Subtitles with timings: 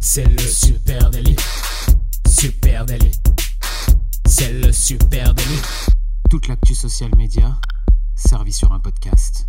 [0.00, 1.36] C'est le super délit.
[2.28, 3.12] Super délit.
[4.26, 5.62] C'est le super délit.
[6.30, 7.58] Toute l'actu social média
[8.14, 9.46] servie sur un podcast.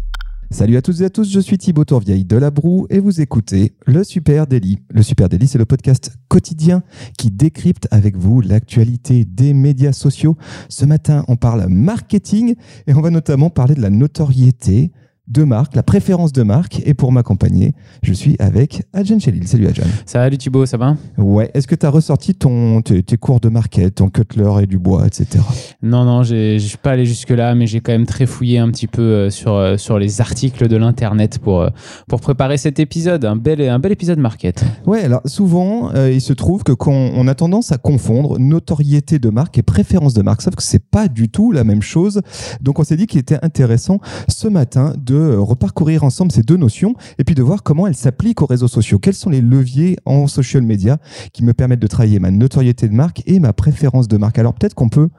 [0.52, 3.20] Salut à toutes et à tous, je suis Thibaut Tourvieille de La Broue et vous
[3.20, 4.80] écoutez Le Super Daily.
[4.90, 6.82] Le Super Daily, c'est le podcast quotidien
[7.18, 10.38] qui décrypte avec vous l'actualité des médias sociaux.
[10.70, 12.56] Ce matin, on parle marketing
[12.88, 14.92] et on va notamment parler de la notoriété,
[15.28, 16.82] de marque, la préférence de marque.
[16.86, 19.48] Et pour m'accompagner, je suis avec Adjan Chelil.
[19.48, 19.84] Salut Adjan.
[20.06, 20.96] Salut Thibaut, ça va?
[21.18, 21.50] Ouais.
[21.54, 25.08] Est-ce que tu as ressorti ton, tes, cours de market, ton cutler et du bois,
[25.08, 25.44] etc.
[25.82, 28.88] Non, non, je suis pas allé jusque-là, mais j'ai quand même très fouillé un petit
[28.88, 31.70] peu euh, sur, euh, sur les articles de l'Internet pour, euh,
[32.08, 33.26] pour préparer cet épisode.
[33.26, 34.64] Un bel, un bel épisode market.
[34.86, 39.30] Ouais, alors souvent, il se trouve que quand on a tendance à confondre notoriété de
[39.30, 42.22] marque et préférence de marque, sauf que c'est pas du tout la même chose.
[42.62, 46.58] Donc on s'est dit qu'il était intéressant ce matin de de reparcourir ensemble ces deux
[46.58, 49.00] notions et puis de voir comment elles s'appliquent aux réseaux sociaux.
[49.00, 50.98] Quels sont les leviers en social media
[51.34, 54.40] qui me permettent de travailler ma notoriété de marque et ma préférence de marque?
[54.40, 55.10] Alors peut-être qu'on peut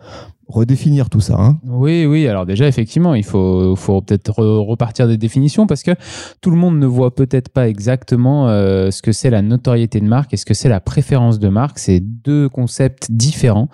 [0.49, 1.35] redéfinir tout ça.
[1.39, 1.59] Hein.
[1.65, 2.27] Oui, oui.
[2.29, 5.93] Alors déjà, effectivement, il faut, faut peut-être repartir des définitions parce que
[6.41, 10.07] tout le monde ne voit peut-être pas exactement euh, ce que c'est la notoriété de
[10.07, 11.79] marque et ce que c'est la préférence de marque.
[11.79, 13.69] C'est deux concepts différents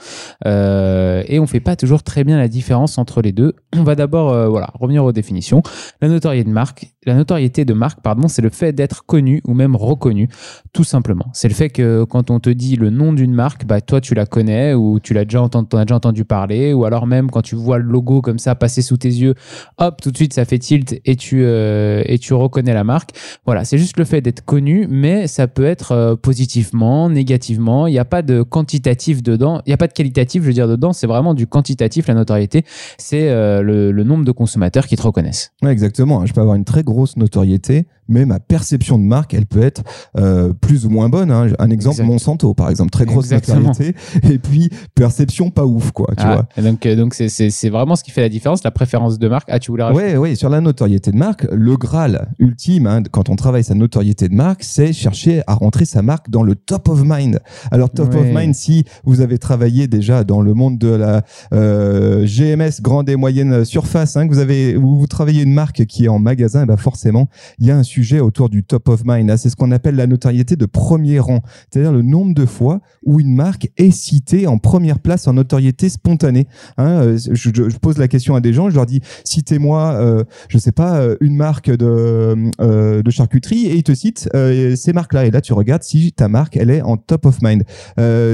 [0.46, 3.54] euh, et on fait pas toujours très bien la différence entre les deux.
[3.76, 5.62] On va d'abord, euh, voilà, revenir aux définitions.
[6.00, 9.54] La notoriété de marque, la notoriété de marque, pardon, c'est le fait d'être connu ou
[9.54, 10.28] même reconnu,
[10.72, 11.26] tout simplement.
[11.32, 14.14] C'est le fait que quand on te dit le nom d'une marque, bah toi tu
[14.14, 17.84] la connais ou tu l'as déjà entendu, parler ou alors même quand tu vois le
[17.84, 19.34] logo comme ça passer sous tes yeux,
[19.78, 23.10] hop, tout de suite ça fait tilt et tu, euh, et tu reconnais la marque.
[23.46, 27.86] Voilà, c'est juste le fait d'être connu, mais ça peut être euh, positivement, négativement.
[27.86, 30.52] Il n'y a pas de quantitatif dedans, il n'y a pas de qualitatif, je veux
[30.52, 32.64] dire, dedans, c'est vraiment du quantitatif, la notoriété.
[32.98, 35.52] C'est euh, le, nombre de consommateurs qui te reconnaissent.
[35.64, 36.26] Exactement.
[36.26, 39.82] Je peux avoir une très grosse notoriété, mais ma perception de marque, elle peut être
[40.18, 41.30] euh, plus ou moins bonne.
[41.30, 41.48] Hein.
[41.58, 43.94] Un exemple, Monsanto, par exemple, très grosse notoriété,
[44.30, 46.08] et puis perception pas ouf, quoi.
[46.16, 46.62] Tu ah, vois.
[46.62, 49.48] donc, euh, donc c'est vraiment ce qui fait la différence, la préférence de marque.
[49.50, 50.16] Ah, tu voulais rajouter?
[50.18, 53.74] Oui, oui, sur la notoriété de marque, le Graal ultime, hein, quand on travaille sa
[53.74, 57.40] notoriété de marque, c'est chercher à rentrer sa marque dans le top of mind.
[57.70, 61.22] Alors, top of mind, si vous avez travaillé déjà dans le monde de la
[61.54, 65.86] euh, GMS, grande et moyenne surface, hein, que vous avez, où vous travaillez une marque
[65.86, 67.28] qui est en magasin, bah forcément,
[67.58, 69.34] il y a un sujet autour du top of mind.
[69.36, 73.20] C'est ce qu'on appelle la notoriété de premier rang, c'est-à-dire le nombre de fois où
[73.20, 76.46] une marque est citée en première place en notoriété spontanée.
[76.76, 80.58] Hein, euh, je, pose la question à des gens, je leur dis citez-moi, euh, je
[80.58, 85.26] sais pas, euh, une marque de, de charcuterie et ils te citent ces marques-là.
[85.26, 87.62] Et là, tu regardes si ta marque elle est en top of mind.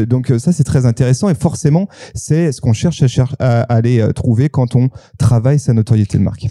[0.08, 3.02] donc ça, c'est très intéressant et forcément, c'est ce qu'on cherche
[3.38, 4.88] à aller trouver quand on
[5.18, 6.48] travaille sa notoriété de marque.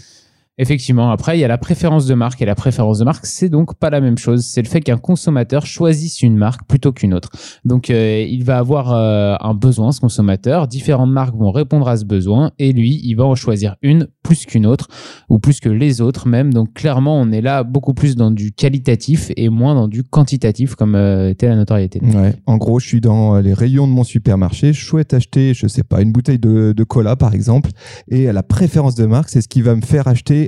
[0.60, 3.48] Effectivement, après, il y a la préférence de marque et la préférence de marque, c'est
[3.48, 4.44] donc pas la même chose.
[4.44, 7.30] C'est le fait qu'un consommateur choisisse une marque plutôt qu'une autre.
[7.64, 10.66] Donc, euh, il va avoir euh, un besoin, ce consommateur.
[10.66, 14.46] Différentes marques vont répondre à ce besoin et lui, il va en choisir une plus
[14.46, 14.88] qu'une autre
[15.28, 16.52] ou plus que les autres même.
[16.52, 20.74] Donc, clairement, on est là beaucoup plus dans du qualitatif et moins dans du quantitatif
[20.74, 22.00] comme euh, était la notoriété.
[22.02, 22.34] Ouais.
[22.46, 24.72] En gros, je suis dans les rayons de mon supermarché.
[24.72, 27.70] Je souhaite acheter, je sais pas, une bouteille de, de cola par exemple.
[28.08, 30.47] Et la préférence de marque, c'est ce qui va me faire acheter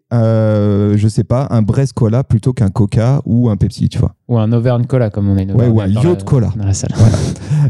[0.13, 4.15] euh, je sais pas, un Brest Cola plutôt qu'un Coca ou un Pepsi, tu vois.
[4.27, 6.51] Ou un Auvergne Cola, comme on a une Ouais, ou un Yacht Cola.
[6.55, 6.91] Dans la salle.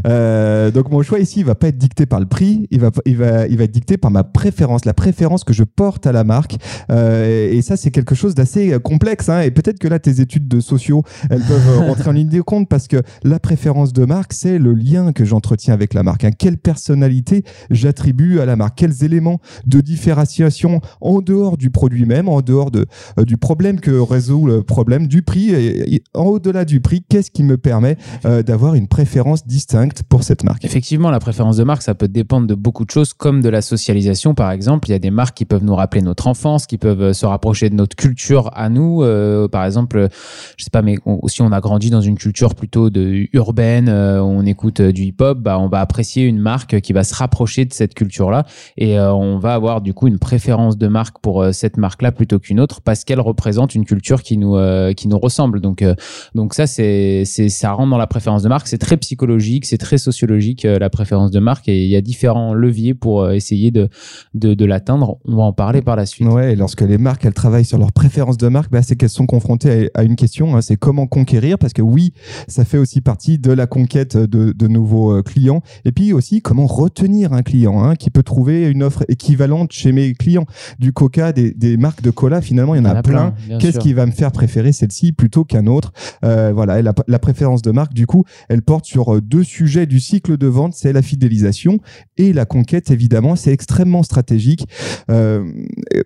[0.06, 2.90] Euh, donc mon choix ici, il va pas être dicté par le prix, il va,
[3.04, 6.12] il va, il va être dicté par ma préférence, la préférence que je porte à
[6.12, 6.56] la marque.
[6.90, 9.28] Euh, et ça, c'est quelque chose d'assez complexe.
[9.28, 12.40] Hein, et peut-être que là, tes études de sociaux, elles peuvent rentrer en ligne de
[12.40, 16.24] compte parce que la préférence de marque, c'est le lien que j'entretiens avec la marque.
[16.24, 16.30] Hein.
[16.36, 18.78] Quelle personnalité j'attribue à la marque?
[18.78, 22.86] Quels éléments de différenciation en dehors du produit même en dehors de,
[23.18, 25.50] euh, du problème que résout le problème du prix.
[25.50, 30.22] Et, en au-delà du prix, qu'est-ce qui me permet euh, d'avoir une préférence distincte pour
[30.24, 30.64] cette marque?
[30.64, 33.62] Effectivement, la préférence de marque, ça peut dépendre de beaucoup de choses, comme de la
[33.62, 34.88] socialisation, par exemple.
[34.88, 37.26] Il y a des marques qui peuvent nous rappeler notre enfance, qui peuvent euh, se
[37.26, 39.02] rapprocher de notre culture à nous.
[39.50, 40.08] par exemple,
[40.56, 44.44] je sais pas, mais si on a grandi dans une culture plutôt de urbaine, on
[44.46, 47.94] écoute du hip-hop, bah, on va apprécier une marque qui va se rapprocher de cette
[47.94, 48.44] culture-là
[48.76, 52.60] et on va avoir du coup une préférence de marque pour cette marque-là plutôt qu'une
[52.60, 55.60] autre parce qu'elle représente une culture qui nous euh, qui nous ressemble.
[55.60, 55.96] Donc euh,
[56.36, 58.68] donc ça c'est c'est ça rentre dans la préférence de marque.
[58.68, 62.00] C'est très psychologique, c'est très sociologique euh, la préférence de marque et il y a
[62.00, 63.88] différents leviers pour essayer de
[64.34, 65.18] de, l'atteindre.
[65.24, 66.28] On va en parler par la suite.
[66.28, 69.08] Ouais, et lorsque les marques elles travaillent sur leur préférence de marque, bah, c'est qu'elles
[69.08, 70.54] sont confrontées à, une question.
[70.54, 72.12] Hein, c'est comment conquérir parce que oui,
[72.46, 76.66] ça fait aussi partie de la conquête de, de nouveaux clients et puis aussi comment
[76.66, 80.46] retenir un client hein, qui peut trouver une offre équivalente chez mes clients.
[80.78, 83.34] Du Coca, des, des marques de cola, finalement, il y en, a, plein.
[83.58, 85.92] Qu'est-ce qui va me faire préférer celle-ci plutôt qu'un autre?
[86.24, 89.44] Euh, voilà, et la, la préférence de marque, du coup, elle porte sur euh, deux
[89.44, 91.78] sujets du cycle de vente, c'est la fidélisation
[92.16, 94.66] et la conquête, évidemment, c'est extrêmement stratégique.
[95.10, 95.44] Euh,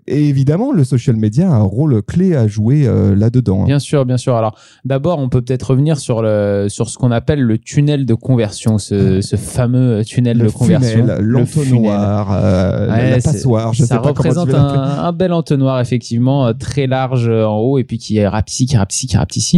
[0.06, 3.64] et évidemment, le social media a un rôle clé à jouer euh, là-dedans.
[3.64, 4.37] Bien sûr, bien sûr.
[4.37, 8.14] Alors, d'abord, on peut peut-être revenir sur, le, sur ce qu'on appelle le tunnel de
[8.14, 11.06] conversion, ce, ce fameux tunnel le de conversion.
[11.20, 15.76] l'entonnoir, euh, Ouais, la passoire, je sais ça pas comment tu représente un bel entonnoir
[15.87, 19.56] effectivement euh, très large euh, en haut et puis qui rapetisse, qui rapetisse, qui rapetisse.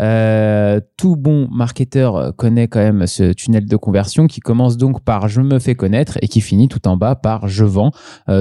[0.00, 5.02] Euh, tout bon marketeur euh, connaît quand même ce tunnel de conversion qui commence donc
[5.02, 7.90] par je me fais connaître et qui finit tout en bas par je vends.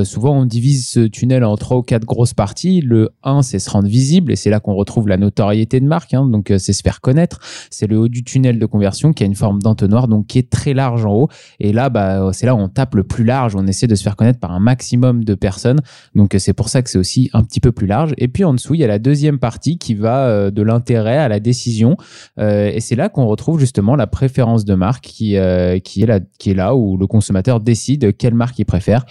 [0.03, 2.81] Souvent on divise ce tunnel en trois ou quatre grosses parties.
[2.81, 6.13] Le 1 c'est se rendre visible et c'est là qu'on retrouve la notoriété de marque.
[6.13, 6.25] hein.
[6.25, 7.39] donc c'est se faire connaître.
[7.69, 10.49] C'est le haut du tunnel de conversion qui a une forme d'entonnoir donc qui est
[10.49, 11.29] très large en haut.
[11.59, 13.55] Et là, bah, c'est là où on tape le plus large.
[13.55, 15.79] On essaie de se faire connaître par un maximum de personnes.
[16.15, 18.13] Donc, c'est pour ça que c'est aussi un petit peu plus large.
[18.17, 21.17] Et puis, en dessous, il y a la deuxième partie qui va euh, de l'intérêt
[21.17, 21.97] à la décision.
[22.39, 26.05] Euh, et c'est là qu'on retrouve justement la préférence de marque qui, euh, qui, est
[26.05, 29.05] là, qui est là où le consommateur décide quelle marque il préfère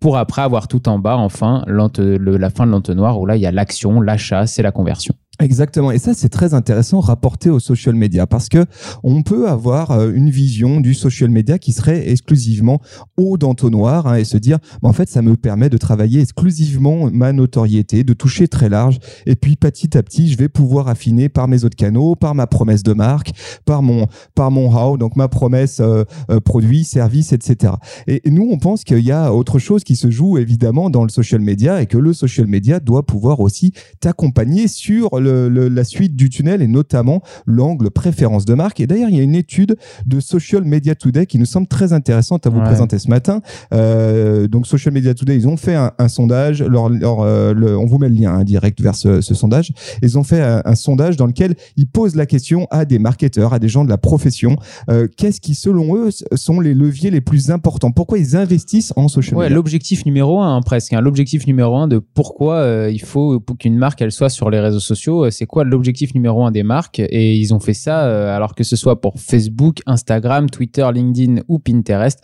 [0.00, 3.46] pour après avoir tout en bas, enfin, la fin de l'entonnoir où là, il y
[3.46, 5.14] a l'action, l'achat, c'est la conversion.
[5.42, 5.90] Exactement.
[5.90, 8.64] Et ça, c'est très intéressant rapporté au social media parce que
[9.02, 12.80] on peut avoir euh, une vision du social media qui serait exclusivement
[13.16, 17.10] haut d'entonnoir hein, et se dire, bah, en fait, ça me permet de travailler exclusivement
[17.12, 18.98] ma notoriété, de toucher très large.
[19.26, 22.46] Et puis, petit à petit, je vais pouvoir affiner par mes autres canaux, par ma
[22.46, 23.32] promesse de marque,
[23.64, 24.06] par mon,
[24.36, 27.74] par mon how, donc ma promesse euh, euh, produit, service, etc.
[28.06, 31.02] Et et nous, on pense qu'il y a autre chose qui se joue évidemment dans
[31.02, 35.68] le social media et que le social media doit pouvoir aussi t'accompagner sur le- le-
[35.68, 38.80] la suite du tunnel et notamment l'angle préférence de marque.
[38.80, 39.76] Et d'ailleurs, il y a une étude
[40.06, 42.64] de Social Media Today qui nous semble très intéressante à vous Ouais.
[42.64, 43.40] présenter ce matin.
[43.72, 46.62] Euh, donc, Social Media Today, ils ont fait un, un sondage.
[46.62, 49.72] Leur, leur, euh, le- on vous met le lien hein, direct vers ce, ce sondage.
[50.02, 53.52] Ils ont fait un, un sondage dans lequel ils posent la question à des marketeurs,
[53.52, 54.56] à des gens de la profession.
[54.90, 57.90] euh, Qu'est-ce qui, selon eux, sont les leviers les plus importants?
[57.90, 59.56] Pourquoi ils investissent en social Ouais, media?
[59.56, 60.92] l'objectif numéro un, hein, presque.
[60.92, 61.00] hein.
[61.00, 65.11] L'objectif numéro un de pourquoi il faut qu'une marque elle soit sur les réseaux sociaux.
[65.20, 68.54] Euh, C'est quoi l'objectif numéro un des marques Et ils ont fait ça euh, alors
[68.54, 72.20] que ce soit pour Facebook, Instagram, Twitter, LinkedIn ou Pinterest.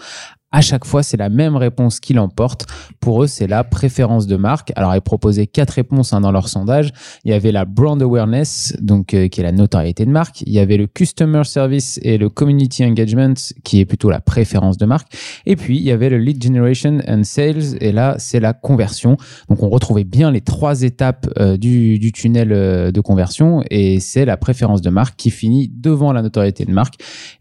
[0.51, 2.65] À chaque fois, c'est la même réponse qui l'emporte.
[3.01, 4.73] Pour eux, c'est la préférence de marque.
[4.77, 6.91] Alors, ils proposaient quatre réponses hein, dans leur sondage.
[7.25, 10.41] Il y avait la brand awareness, donc euh, qui est la notoriété de marque.
[10.41, 14.79] Il y avait le customer service et le community engagement, qui est plutôt la préférence
[14.79, 15.13] de marque.
[15.45, 19.19] Et puis, il y avait le lead generation and sales, et là, c'est la conversion.
[19.51, 24.25] Donc, on retrouvait bien les trois étapes euh, du, tunnel euh, de conversion, et c'est
[24.25, 26.95] la préférence de marque qui finit devant la notoriété de marque,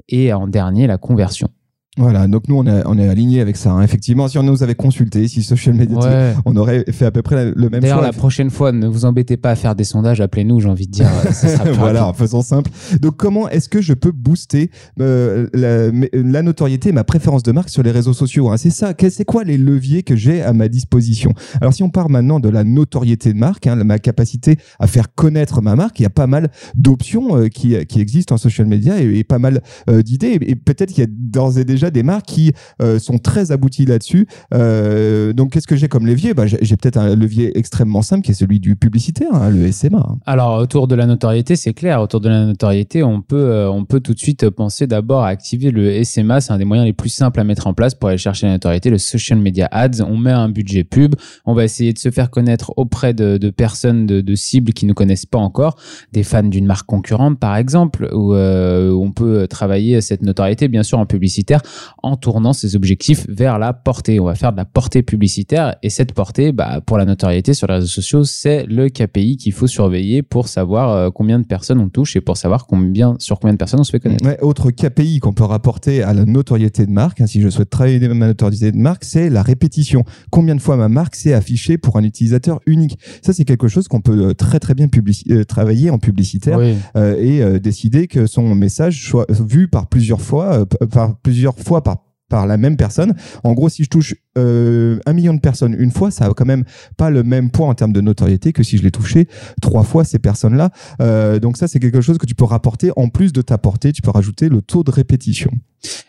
[0.09, 1.48] et en dernier, la conversion.
[1.97, 3.71] Voilà, donc nous, on est, on est aligné avec ça.
[3.71, 3.81] hein.
[3.81, 7.35] Effectivement, si on nous avait consulté, si Social Media on aurait fait à peu près
[7.35, 10.21] la- le même D'ailleurs, la prochaine fois, ne vous embêtez pas à faire des sondages,
[10.21, 11.07] appelez-nous, j'ai envie de dire.
[11.25, 12.19] euh, ça sera plus voilà, rapide.
[12.19, 12.69] faisons simple.
[13.01, 17.51] Donc, comment est-ce que je peux booster euh, la, mais- la notoriété, ma préférence de
[17.51, 18.57] marque sur les réseaux sociaux hein?
[18.57, 18.94] C'est ça.
[19.09, 21.31] C'est quoi les leviers que j'ai à ma disposition?
[21.61, 25.13] Alors, si on part maintenant de la notoriété de marque, hein, ma capacité à faire
[25.15, 28.67] connaître ma marque, il y a pas mal d'options euh, qui, qui existent en social
[28.67, 30.38] media et, et pas mal euh, d'idées.
[30.41, 33.51] Et, et peut-être qu'il y a d'ores et déjà des marques qui euh, sont très
[33.51, 34.28] abouties là-dessus.
[34.54, 36.34] Euh, donc, qu'est-ce que j'ai comme levier?
[36.34, 40.16] Bah, J'ai peut-être un levier extrêmement simple qui est celui du publicitaire, hein, le SMA.
[40.25, 42.01] Alors, autour de la notoriété, c'est clair.
[42.01, 45.30] Autour de la notoriété, on peut, euh, on peut tout de suite penser d'abord à
[45.30, 46.42] activer le SMA.
[46.42, 48.54] C'est un des moyens les plus simples à mettre en place pour aller chercher la
[48.54, 50.02] notoriété, le social media ads.
[50.02, 51.16] On met un budget pub.
[51.45, 54.94] On va essayer de se faire connaître auprès de, personnes, de, de cibles qui ne
[54.94, 55.78] connaissent pas encore,
[56.14, 61.00] des fans d'une marque concurrente, par exemple, où on peut travailler cette notoriété, bien sûr,
[61.00, 61.61] en publicitaire,
[62.04, 64.19] en tournant ses objectifs vers la portée.
[64.19, 67.68] On va faire de la portée publicitaire et cette portée, bah, pour la notoriété sur
[67.68, 71.80] les réseaux sociaux, c'est le KPI qu'il faut surveiller pour savoir euh, combien de personnes
[71.80, 74.26] on touche et pour savoir combien, sur combien de personnes on se fait connaître.
[74.26, 77.69] Ouais, autre KPI qu'on peut rapporter à la notoriété de marque, hein, si je souhaite
[77.69, 80.04] travailler ma notoriété de marque, c'est la répétition.
[80.31, 82.98] Combien de fois ma marque s'est affichée pour un utilisateur unique?
[83.22, 84.88] Ça, c'est quelque chose qu'on peut euh, très très bien
[85.30, 86.76] euh, travailler en publicitaire Oui.
[86.96, 91.83] euh, et euh, décider que son message soit vu par plusieurs fois, par plusieurs fois
[91.83, 91.97] par
[92.30, 93.16] par la même personne.
[93.44, 96.45] En gros, si je touche euh, un million de personnes une fois, ça a quand
[96.45, 96.63] même
[96.97, 99.27] pas le même poids en termes de notoriété que si je l'ai touché
[99.61, 100.69] trois fois ces personnes-là.
[101.01, 103.91] Euh, donc ça, c'est quelque chose que tu peux rapporter en plus de ta portée.
[103.91, 105.51] Tu peux rajouter le taux de répétition.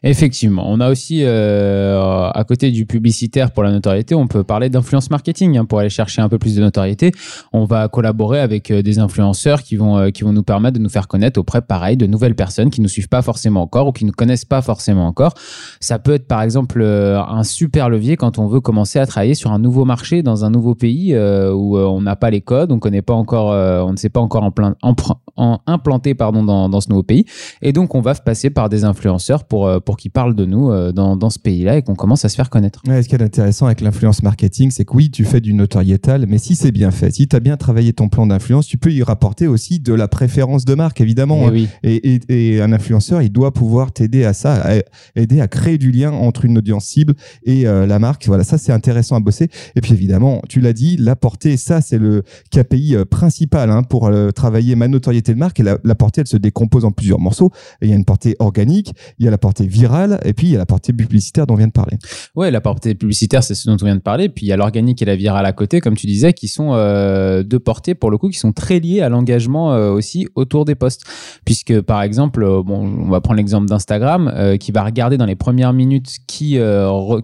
[0.03, 4.71] Effectivement, on a aussi euh, à côté du publicitaire pour la notoriété, on peut parler
[4.71, 7.13] d'influence marketing hein, pour aller chercher un peu plus de notoriété.
[7.53, 11.07] On va collaborer avec des influenceurs qui vont qui vont nous permettre de nous faire
[11.07, 14.13] connaître auprès, pareil, de nouvelles personnes qui nous suivent pas forcément encore ou qui nous
[14.13, 15.35] connaissent pas forcément encore.
[15.81, 19.53] Ça peut être par exemple un super levier quand on veut commencer à travailler sur
[19.53, 22.79] un nouveau marché dans un nouveau pays euh, où on n'a pas les codes, on
[22.79, 23.49] connaît pas encore,
[23.87, 27.25] on ne sait pas encore en plein, en, implanté pardon dans, dans, ce nouveau pays,
[27.63, 31.17] et donc on va passer par des influenceurs pour pour qu'ils parlent de nous dans,
[31.17, 32.83] dans ce pays-là et qu'on commence à se faire connaître.
[32.87, 36.27] Ouais, ce qui est intéressant avec l'influence marketing, c'est que oui, tu fais du notoriétal,
[36.27, 38.93] mais si c'est bien fait, si tu as bien travaillé ton plan d'influence, tu peux
[38.93, 41.49] y rapporter aussi de la préférence de marque, évidemment.
[41.49, 41.69] Et, oui.
[41.83, 44.75] et, et, et un influenceur, il doit pouvoir t'aider à ça, à
[45.17, 48.08] aider à créer du lien entre une audience cible et euh, la marque.
[48.27, 49.49] Voilà, ça c'est intéressant à bosser.
[49.77, 53.83] Et puis évidemment, tu l'as dit, la portée, ça c'est le KPI euh, principal hein,
[53.83, 55.61] pour euh, travailler ma notoriété de marque.
[55.61, 57.51] Et la, portée, elle se décompose en plusieurs morceaux.
[57.83, 60.53] Il y a une portée organique, il y a la portée virale, et puis il
[60.53, 61.97] y a la portée publicitaire dont on vient de parler.
[62.35, 64.29] Ouais, la portée publicitaire, c'est ce dont on vient de parler.
[64.29, 66.73] Puis il y a l'organique et la virale à côté, comme tu disais, qui sont
[66.73, 70.75] euh, deux portées pour le coup, qui sont très liées à l'engagement aussi autour des
[70.75, 71.03] posts.
[71.45, 75.73] Puisque par exemple, bon, on va prendre l'exemple d'Instagram, qui va regarder dans les premières
[75.73, 76.59] minutes qui,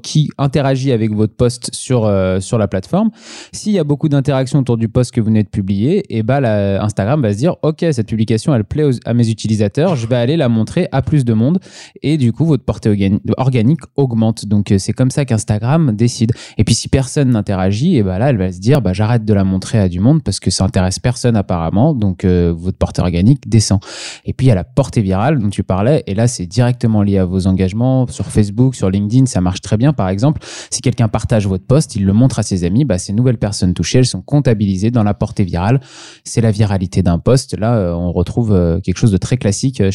[0.03, 0.31] qui
[0.65, 3.11] interagit avec votre post sur, euh, sur la plateforme.
[3.53, 6.23] S'il y a beaucoup d'interactions autour du post que vous venez de publier, et eh
[6.23, 10.07] bah, ben, Instagram va se dire Ok, cette publication, elle plaît à mes utilisateurs, je
[10.07, 11.59] vais aller la montrer à plus de monde.
[12.03, 14.47] Et du coup, votre portée organique augmente.
[14.47, 16.33] Donc, c'est comme ça qu'Instagram décide.
[16.57, 19.25] Et puis, si personne n'interagit, et eh bah, là, elle va se dire bah, J'arrête
[19.25, 21.93] de la montrer à du monde parce que ça intéresse personne apparemment.
[21.95, 23.81] Donc, votre portée organique descend.
[24.25, 26.03] Et puis, il y a la portée virale dont tu parlais.
[26.07, 29.77] Et là, c'est directement lié à vos engagements sur Facebook, sur LinkedIn, ça marche très
[29.77, 29.93] bien.
[29.93, 33.13] Par exemple, si quelqu'un partage votre post, il le montre à ses amis, bah, ces
[33.13, 35.81] nouvelles personnes touchées, elles sont comptabilisées dans la portée virale.
[36.25, 37.57] C'est la viralité d'un post.
[37.59, 39.91] Là, euh, on retrouve euh, quelque chose de très classique euh,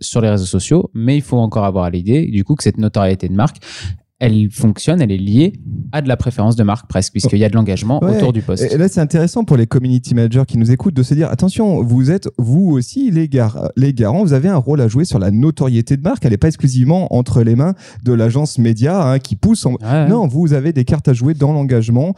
[0.00, 3.28] sur les réseaux sociaux, mais il faut encore avoir l'idée du coup que cette notoriété
[3.28, 3.58] de marque,
[4.22, 5.52] elle fonctionne, elle est liée
[5.90, 8.62] à de la préférence de marque presque, puisqu'il y a de l'engagement autour du poste.
[8.72, 11.82] Et là, c'est intéressant pour les community managers qui nous écoutent de se dire attention,
[11.82, 15.18] vous êtes vous aussi les, gar les garants, vous avez un rôle à jouer sur
[15.18, 16.24] la notoriété de marque.
[16.24, 17.74] Elle n'est pas exclusivement entre les mains
[18.04, 19.66] de l'agence média hein, qui pousse.
[20.08, 22.14] Non, vous avez des cartes à jouer dans l'engagement.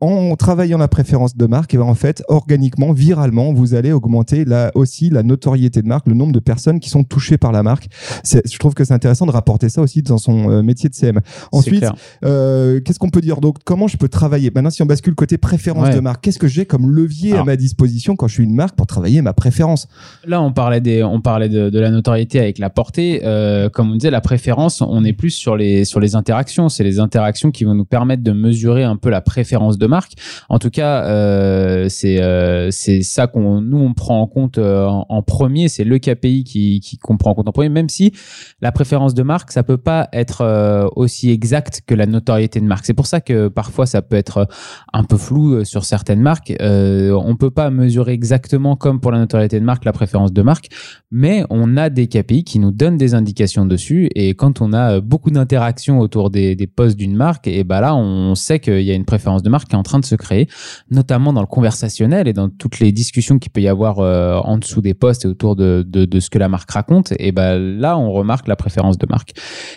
[0.00, 4.44] En travaillant la préférence de marque, et ben, en fait, organiquement, viralement, vous allez augmenter
[4.44, 7.64] là aussi la notoriété de marque, le nombre de personnes qui sont touchées par la
[7.64, 7.88] marque.
[8.24, 11.20] Je trouve que c'est intéressant de rapporter ça aussi dans son euh, métier de CM.
[11.50, 11.84] Ensuite,
[12.24, 14.52] euh, qu'est-ce qu'on peut dire Donc, comment je peux travailler?
[14.54, 17.56] Maintenant, si on bascule côté préférence de marque, qu'est-ce que j'ai comme levier à ma
[17.56, 19.88] disposition quand je suis une marque pour travailler ma préférence?
[20.24, 23.22] Là, on parlait des, on parlait de, de la notoriété avec la portée.
[23.24, 26.68] Euh, comme on disait, la préférence, on est plus sur les sur les interactions.
[26.68, 30.12] C'est les interactions qui vont nous permettre de mesurer un peu la préférence de marque.
[30.48, 34.86] En tout cas, euh, c'est euh, c'est ça qu'on nous on prend en compte euh,
[34.86, 35.68] en, premier.
[35.68, 37.68] C'est le KPI qui qu'on prend en compte en premier.
[37.68, 38.12] Même si
[38.60, 42.86] la préférence de marque, ça peut pas être aussi exact que la notoriété de marque.
[42.86, 44.46] C'est pour ça que parfois ça peut être
[44.92, 46.52] un peu flou sur certaines marques.
[46.60, 50.68] On peut pas mesurer exactement comme pour la notoriété de marque la préférence de marque,
[51.10, 54.08] mais on a des KPI qui nous donnent des indications dessus.
[54.14, 57.94] Et quand on a beaucoup d'interactions autour des, des posts d'une marque, et ben là
[57.94, 60.48] on sait qu'il y a une préférence de marque en train de se créer,
[60.90, 64.58] notamment dans le conversationnel et dans toutes les discussions qu'il peut y avoir euh, en
[64.58, 65.84] dessous des posts et autour de,
[66.20, 67.12] ce que la marque raconte.
[67.18, 69.32] Et ben là on remarque la préférence de marque.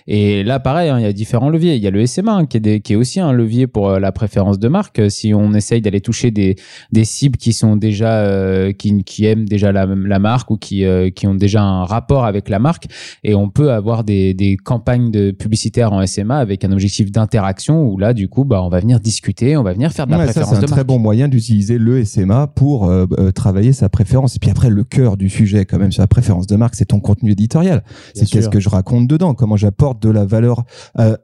[0.07, 1.75] Et là pareil, hein, il y a différents leviers.
[1.75, 4.59] Il y a le SMA hein, qui, est aussi un levier pour euh, la préférence
[4.59, 4.99] de marque.
[4.99, 6.55] Euh, si on essaye d'aller toucher des,
[7.03, 8.27] cibles qui sont déjà
[8.77, 9.85] qui, aiment déjà la,
[10.19, 10.85] marque ou qui,
[11.25, 12.85] ont déjà un rapport avec la marque,
[13.23, 17.83] et on peut avoir des, des campagnes de publicitaires en SMA avec un objectif d'interaction
[17.83, 20.17] où là du coup bah on va venir discuter, on va venir faire de la
[20.17, 22.91] préférence ça, c'est un très bon moyen d'utiliser le SMA pour
[23.35, 24.35] travailler sa préférence.
[24.35, 26.85] Et puis après le cœur du sujet quand même sur la préférence de marque, c'est
[26.85, 27.83] ton contenu éditorial.
[28.13, 30.63] C'est qu'est-ce que je raconte dedans, comment j'apporte de la valeur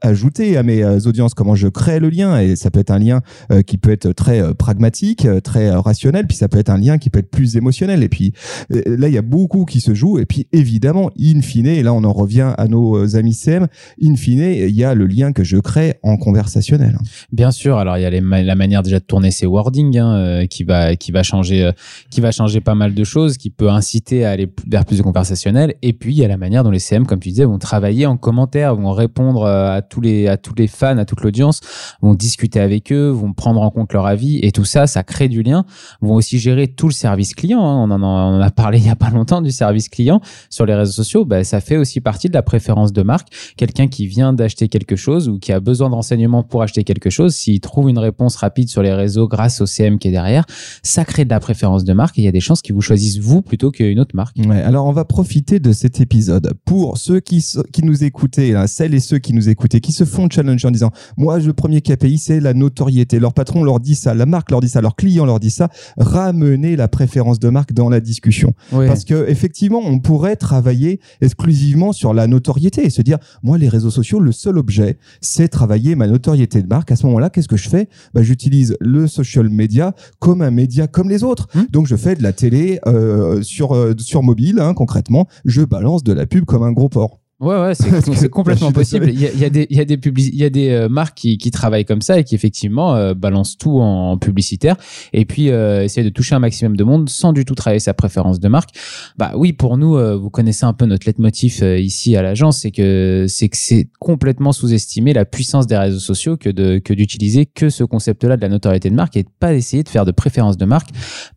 [0.02, 2.40] ajoutée à mes audiences, comment je crée le lien?
[2.40, 3.22] Et ça peut être un lien
[3.52, 6.78] euh, qui peut être très euh, pragmatique, euh, très rationnel, puis ça peut être un
[6.78, 8.04] lien qui peut être plus émotionnel.
[8.04, 8.34] Et puis
[8.70, 10.20] là, il y a beaucoup qui se joue.
[10.20, 13.68] Et puis évidemment, in fine, et là on en revient à nos amis CM,
[14.02, 16.98] in fine, il y a le lien que je crée en conversationnel.
[17.32, 17.78] Bien sûr.
[17.78, 20.96] Alors il y a les, la manière déjà de tourner ses wordings hein, qui va
[20.96, 21.72] qui va changer
[22.10, 25.04] qui va changer pas mal de choses, qui peut inciter à aller vers plus de
[25.04, 25.76] conversationnel.
[25.82, 28.06] Et puis il y a la manière dont les CM, comme tu disais, vont travailler
[28.06, 31.62] en commentaire, vont répondre à tous les à tous les fans, à toute l'audience,
[32.02, 35.30] vont discuter avec eux, vont prendre en compte leur avis et tout ça, ça crée
[35.30, 35.66] du lien.
[36.02, 37.60] Vont aussi gérer tout le service client.
[37.60, 37.86] Hein.
[37.88, 40.22] On, en a, on, en a, parlé il y a pas longtemps du service client
[40.50, 41.26] sur les réseaux sociaux.
[41.26, 43.28] Bah, ça fait aussi partie de la préférence de marque.
[43.58, 47.10] Quelqu'un qui vient d'acheter quelque chose ou qui a besoin de renseignements pour acheter quelque
[47.10, 50.46] chose, s'il trouve une réponse rapide sur les réseaux grâce au CM qui est derrière,
[50.84, 52.82] ça crée de la préférence de marque et il y a des chances qu'ils vous
[52.82, 54.38] choisissent vous plutôt qu'une autre marque.
[54.38, 58.94] Ouais, alors on va profiter de cet épisode pour ceux qui, qui nous écoutaient, celles
[58.94, 62.18] et ceux qui nous écoutaient, qui se font challenger en disant moi le premier KPI
[62.18, 63.20] c'est la notoriété.
[63.20, 65.70] Leur patron leur dit ça, la marque leur dit ça, leur client leur dit ça.
[65.98, 68.54] Ramener la préférence de marque dans la discussion.
[68.72, 73.70] Parce que effectivement, on pourrait travailler exclusivement sur la notoriété et se dire moi les
[73.70, 76.92] réseaux sociaux, le seul objet, c'est travailler ma notoriété de marque.
[76.92, 77.90] À ce moment-là, qu'est-ce que je fais?
[78.14, 81.48] Bah, J'utilise le social media comme un média comme les autres.
[81.56, 81.66] Hum.
[81.72, 85.28] Donc je fais de la télé euh, sur, euh, sur mobile, hein, concrètement.
[85.44, 87.20] Je balance de la pub comme un gros porc.
[87.40, 89.10] Ouais, ouais, c'est complètement possible.
[89.10, 90.70] Il y a, il y a des, il y a des, il y a des
[90.72, 94.76] euh, marques qui, qui travaillent comme ça et qui effectivement euh, balancent tout en, publicitaire
[95.14, 97.94] et puis euh, essayent de toucher un maximum de monde sans du tout travailler sa
[97.94, 98.72] préférence de marque.
[99.18, 103.26] Bah oui, pour nous, vous connaissez un peu notre leitmotiv ici à l'agence, c'est que
[103.28, 107.70] c'est que c'est complètement sous-estimé la puissance des réseaux sociaux que de que d'utiliser que
[107.70, 110.58] ce concept-là de la notoriété de marque et de pas essayer de faire de préférence
[110.58, 110.90] de marque.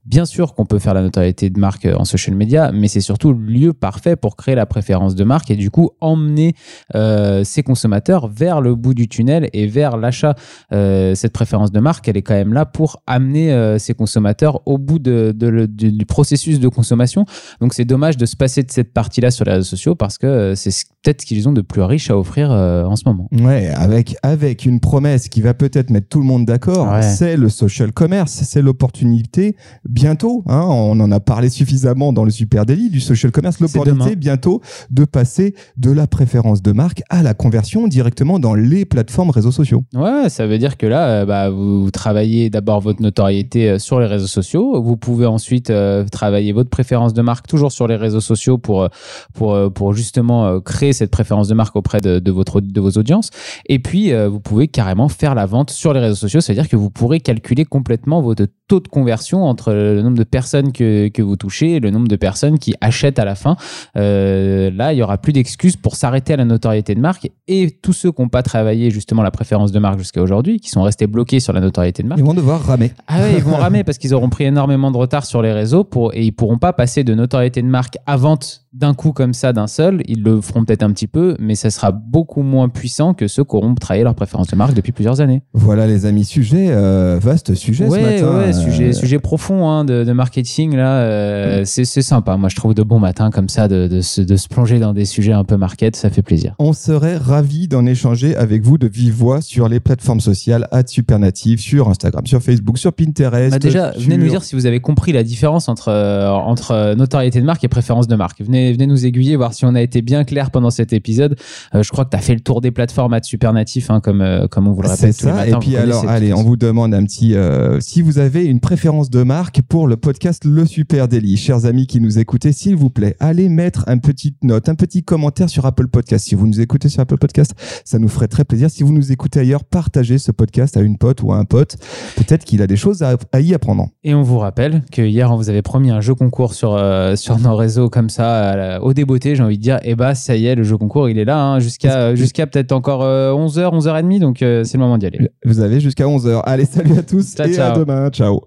[0.07, 3.35] Bien sûr qu'on peut faire la notoriété de marque en social media, mais c'est surtout
[3.35, 6.55] le lieu parfait pour créer la préférence de marque et du coup emmener
[6.95, 10.35] euh, consommateurs vers le bout du tunnel et vers l'achat.
[10.73, 14.79] Euh, cette préférence de marque, elle est quand même là pour amener euh, consommateurs au
[14.79, 17.25] bout de, du processus de consommation.
[17.61, 20.55] Donc c'est dommage de se passer de cette partie-là sur les réseaux sociaux parce que
[20.55, 20.71] c'est
[21.03, 23.29] peut-être ce qu'ils ont de plus riche à offrir en ce moment.
[23.33, 27.49] Ouais, avec, avec une promesse qui va peut-être mettre tout le monde d'accord, c'est le
[27.49, 29.57] social commerce, c'est l'opportunité
[29.89, 34.17] bientôt, hein, on en a parlé suffisamment dans le Super Daily du social commerce, l'opportunité
[34.17, 39.31] bientôt de passer de la préférence de marque à la conversion directement dans les plateformes
[39.31, 39.85] réseaux sociaux.
[39.95, 44.01] Ouais, ça veut dire que là, euh, bah, vous travaillez d'abord votre notoriété euh, sur
[44.01, 44.83] les réseaux sociaux.
[44.83, 48.89] Vous pouvez ensuite euh, travailler votre préférence de marque toujours sur les réseaux sociaux pour,
[49.35, 53.31] pour, pour justement créer cette préférence de marque auprès de, de, votre, de vos audiences.
[53.67, 56.41] Et puis, vous pouvez carrément faire la vente sur les réseaux sociaux.
[56.41, 60.73] C'est-à-dire que vous pourrez calculer complètement votre taux de conversion entre le nombre de personnes
[60.73, 63.57] que, que vous touchez et le nombre de personnes qui achètent à la fin.
[63.95, 67.93] là, il y aura plus d'excuses pour s'arrêter à la notoriété de marque et tous
[67.93, 71.07] ceux qui n'ont pas travaillé justement la préférence de marque jusqu'à aujourd'hui, qui sont restés
[71.07, 72.21] bloqués sur la notoriété de marque.
[72.21, 72.93] Ils vont devoir ramer.
[73.07, 75.85] Ah ouais, ils vont ramer parce qu'ils auront pris énormément de retard sur les réseaux
[75.85, 79.35] pour, et ils pourront pas passer de notoriété de marque à vente d'un coup comme
[79.35, 80.03] ça, d'un seul.
[80.07, 83.43] Ils le feront peut-être un petit peu, mais ça sera beaucoup moins puissant que ceux
[83.43, 85.43] qui auront travaillé leur préférence de marque depuis plusieurs années.
[85.55, 88.39] Voilà les amis, sujet, euh, vaste sujet ce matin.
[88.39, 91.01] Ouais, euh, sujet profond hein, de, de, marketing là.
[91.01, 92.37] Euh, c'est sympa.
[92.37, 94.93] Moi, je trouve de bon matin comme ça de, de, se, de se plonger dans
[94.93, 96.55] des sujets un peu market, ça fait plaisir.
[96.59, 100.87] On serait ravis d'en échanger avec vous de vive voix sur les plateformes sociales à
[100.87, 103.53] Supernative, sur Instagram, sur Facebook, sur Pinterest.
[103.53, 107.47] Bah déjà, venez nous dire si vous avez compris la différence entre, entre notoriété de
[107.47, 108.41] marque et préférence de marque.
[108.41, 111.37] Venez venez, nous aiguiller, voir si on a été bien clair pendant cet épisode.
[111.75, 114.01] Euh, je crois que tu as fait le tour des plateformes à super natif, hein,
[114.01, 115.15] comme, euh, comme on vous le répète.
[115.15, 115.47] C'est ça.
[115.47, 117.35] et puis alors, allez, on vous demande un petit.
[117.35, 121.67] Euh, si vous avez une préférence de marque pour le podcast Le Super Daily, chers
[121.67, 125.49] amis qui nous écoutez, s'il vous plaît, allez mettre une petite note, un petit commentaire
[125.49, 126.27] sur Apple Podcast.
[126.27, 127.53] Si vous nous écoutez sur Apple Podcast,
[127.85, 128.71] ça nous ferait très plaisir.
[128.71, 131.77] Si vous nous écoutez ailleurs, partagez ce podcast à une pote ou à un pote.
[132.17, 133.89] Peut-être qu'il a des choses à, y apprendre.
[134.05, 136.81] Et on vous rappelle que hier, on vous avait promis un jeu concours sur,
[137.17, 138.50] sur nos réseaux comme ça
[138.83, 141.09] au débeauté, j'ai envie de dire, et eh bah ça y est, le jeu concours,
[141.09, 144.85] il est là, hein, jusqu'à jusqu'à peut-être encore 11h, euh, 11h30, donc euh, c'est le
[144.85, 145.31] moment d'y aller.
[145.45, 146.43] Vous avez jusqu'à 11h.
[146.45, 148.11] Allez, salut à tous et à demain.
[148.11, 148.41] Ciao.